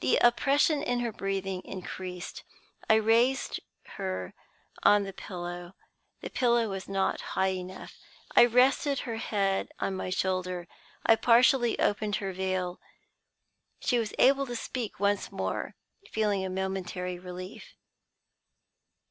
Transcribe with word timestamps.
The 0.00 0.16
oppression 0.22 0.82
in 0.82 1.00
her 1.00 1.12
breathing 1.12 1.60
increased. 1.62 2.44
I 2.88 2.94
raised 2.94 3.60
her 3.98 4.32
on 4.82 5.02
the 5.02 5.12
pillow. 5.12 5.74
The 6.22 6.30
pillow 6.30 6.70
was 6.70 6.88
not 6.88 7.20
high 7.36 7.50
enough. 7.50 7.94
I 8.34 8.46
rested 8.46 9.00
her 9.00 9.16
head 9.18 9.68
on 9.78 9.94
my 9.94 10.08
shoulder, 10.08 10.66
and 11.04 11.20
partially 11.20 11.78
opened 11.78 12.16
her 12.16 12.32
veil. 12.32 12.80
She 13.80 13.98
was 13.98 14.14
able 14.18 14.46
to 14.46 14.56
speak 14.56 14.98
once 14.98 15.30
more, 15.30 15.74
feeling 16.10 16.42
a 16.42 16.48
momentary 16.48 17.18
relief. 17.18 17.74